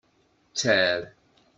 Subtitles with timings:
[0.55, 1.01] Tter.